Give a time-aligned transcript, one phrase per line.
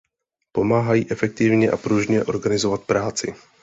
[0.51, 3.35] Pomáhají efektivně a pružně organizovat práci.